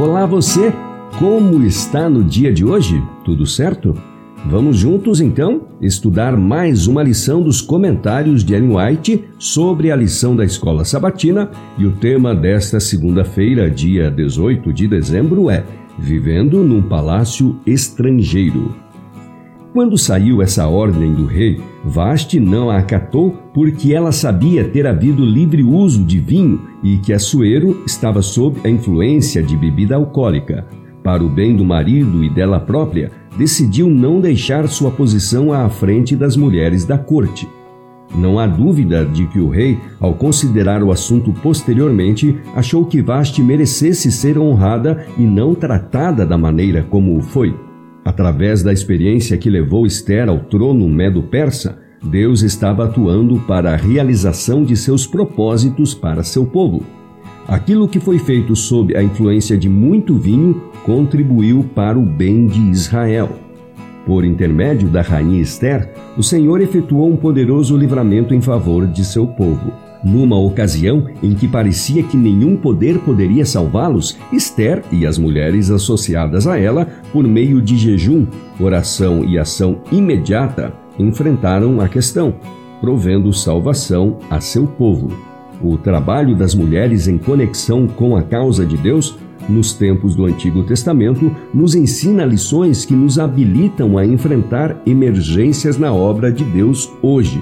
[0.00, 0.72] Olá você!
[1.18, 3.04] Como está no dia de hoje?
[3.22, 3.94] Tudo certo?
[4.46, 10.34] Vamos juntos então estudar mais uma lição dos comentários de Ellen White sobre a lição
[10.34, 15.66] da escola sabatina e o tema desta segunda-feira, dia 18 de dezembro, é
[15.98, 18.74] Vivendo num Palácio Estrangeiro.
[19.72, 25.24] Quando saiu essa ordem do rei, Vaste não a acatou porque ela sabia ter havido
[25.24, 30.66] livre uso de vinho e que Assuero estava sob a influência de bebida alcoólica.
[31.04, 36.16] Para o bem do marido e dela própria, decidiu não deixar sua posição à frente
[36.16, 37.48] das mulheres da corte.
[38.12, 43.40] Não há dúvida de que o rei, ao considerar o assunto posteriormente, achou que Vaste
[43.40, 47.54] merecesse ser honrada e não tratada da maneira como o foi.
[48.10, 54.64] Através da experiência que levou Esther ao trono medo-persa, Deus estava atuando para a realização
[54.64, 56.82] de seus propósitos para seu povo.
[57.46, 62.58] Aquilo que foi feito sob a influência de muito vinho contribuiu para o bem de
[62.72, 63.30] Israel.
[64.04, 69.24] Por intermédio da rainha Esther, o Senhor efetuou um poderoso livramento em favor de seu
[69.24, 69.72] povo.
[70.02, 76.46] Numa ocasião em que parecia que nenhum poder poderia salvá-los, Esther e as mulheres associadas
[76.46, 78.26] a ela, por meio de jejum,
[78.58, 82.34] oração e ação imediata, enfrentaram a questão,
[82.80, 85.08] provendo salvação a seu povo.
[85.62, 89.18] O trabalho das mulheres em conexão com a causa de Deus
[89.50, 95.92] nos tempos do Antigo Testamento nos ensina lições que nos habilitam a enfrentar emergências na
[95.92, 97.40] obra de Deus hoje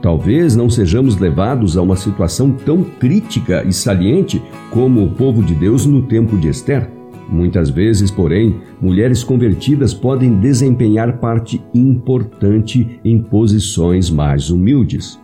[0.00, 4.40] Talvez não sejamos levados a uma situação tão crítica e saliente
[4.70, 6.88] como o povo de Deus no tempo de Esther.
[7.28, 15.20] Muitas vezes, porém, mulheres convertidas podem desempenhar parte importante em posições mais humildes.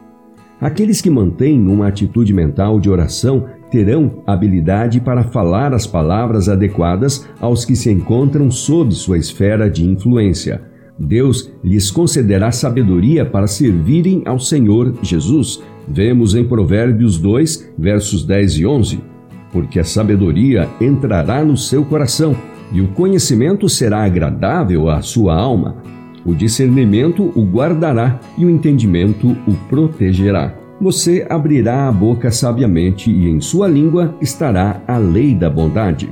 [0.61, 7.29] Aqueles que mantêm uma atitude mental de oração terão habilidade para falar as palavras adequadas
[7.41, 14.23] aos que se encontram sob sua esfera de influência Deus lhes concederá sabedoria para servirem
[14.25, 15.63] ao Senhor Jesus.
[15.89, 19.01] Vemos em Provérbios 2, versos 10 e 11.
[19.53, 22.35] Porque a sabedoria entrará no seu coração,
[22.73, 25.77] e o conhecimento será agradável à sua alma.
[26.25, 30.55] O discernimento o guardará, e o entendimento o protegerá.
[30.81, 36.09] Você abrirá a boca sabiamente, e em sua língua estará a lei da bondade.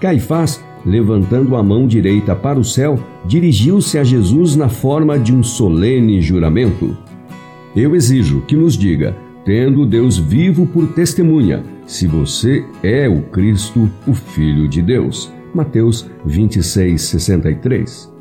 [0.00, 5.42] Caifás levantando a mão direita para o céu, dirigiu-se a Jesus na forma de um
[5.42, 6.96] solene juramento.
[7.74, 13.90] Eu exijo que nos diga, tendo Deus vivo por testemunha, se você é o Cristo,
[14.06, 15.32] o Filho de Deus.
[15.52, 18.12] Mateus 26, 63.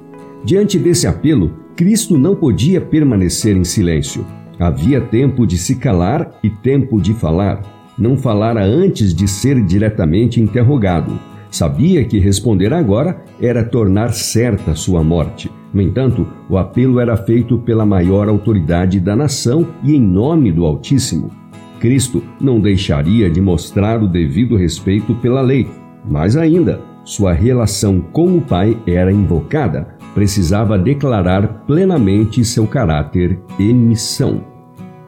[0.44, 4.26] Diante desse apelo, Cristo não podia permanecer em silêncio.
[4.60, 7.62] Havia tempo de se calar e tempo de falar.
[7.98, 11.20] Não falara antes de ser diretamente interrogado.
[11.56, 15.50] Sabia que responder agora era tornar certa sua morte.
[15.74, 20.66] No entanto, o apelo era feito pela maior autoridade da nação e em nome do
[20.66, 21.32] Altíssimo.
[21.80, 25.66] Cristo não deixaria de mostrar o devido respeito pela lei.
[26.04, 29.96] Mais ainda, sua relação com o Pai era invocada.
[30.14, 34.44] Precisava declarar plenamente seu caráter e missão.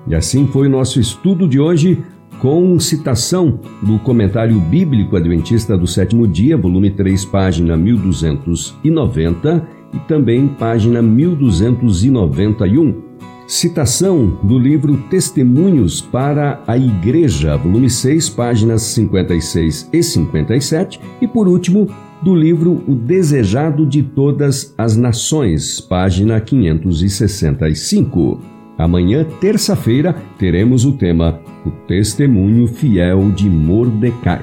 [0.08, 2.02] E assim foi nosso estudo de hoje
[2.40, 10.48] com citação do Comentário Bíblico Adventista do Sétimo Dia, volume 3, página 1290 e também
[10.48, 13.08] página 1291.
[13.48, 21.48] Citação do livro Testemunhos para a Igreja, volume 6, páginas 56 e 57, e por
[21.48, 21.88] último,
[22.22, 28.42] do livro O Desejado de Todas as Nações, página 565.
[28.78, 34.40] Amanhã, terça-feira, teremos o tema O Testemunho Fiel de Mordecai.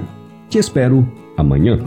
[0.51, 1.79] Te espero amanhã.